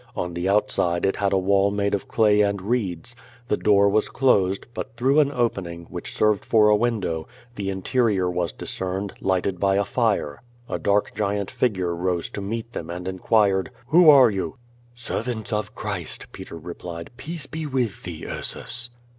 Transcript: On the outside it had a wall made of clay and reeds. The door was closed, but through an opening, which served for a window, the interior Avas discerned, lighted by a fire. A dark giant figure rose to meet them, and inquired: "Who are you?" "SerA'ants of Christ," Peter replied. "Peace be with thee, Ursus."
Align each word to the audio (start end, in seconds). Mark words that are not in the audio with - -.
On 0.15 0.33
the 0.33 0.49
outside 0.49 1.05
it 1.05 1.17
had 1.17 1.31
a 1.31 1.37
wall 1.37 1.69
made 1.69 1.93
of 1.93 2.07
clay 2.07 2.41
and 2.41 2.59
reeds. 2.59 3.15
The 3.49 3.55
door 3.57 3.87
was 3.87 4.09
closed, 4.09 4.65
but 4.73 4.97
through 4.97 5.19
an 5.19 5.31
opening, 5.31 5.85
which 5.91 6.11
served 6.15 6.43
for 6.43 6.69
a 6.69 6.75
window, 6.75 7.27
the 7.53 7.69
interior 7.69 8.25
Avas 8.25 8.51
discerned, 8.57 9.13
lighted 9.21 9.59
by 9.59 9.75
a 9.75 9.85
fire. 9.85 10.41
A 10.67 10.79
dark 10.79 11.13
giant 11.13 11.51
figure 11.51 11.95
rose 11.95 12.31
to 12.31 12.41
meet 12.41 12.71
them, 12.71 12.89
and 12.89 13.07
inquired: 13.07 13.69
"Who 13.89 14.09
are 14.09 14.31
you?" 14.31 14.57
"SerA'ants 14.95 15.53
of 15.53 15.75
Christ," 15.75 16.25
Peter 16.31 16.57
replied. 16.57 17.11
"Peace 17.15 17.45
be 17.45 17.67
with 17.67 18.01
thee, 18.01 18.25
Ursus." 18.25 18.89